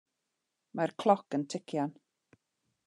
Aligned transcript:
Mae'r 0.79 0.93
cloc 1.03 1.39
yn 1.39 1.45
tician. 1.55 1.95